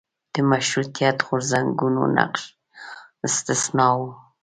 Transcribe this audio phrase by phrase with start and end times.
[0.33, 2.41] د مشروطیت غورځنګونو نقش
[3.27, 3.99] استثنا و.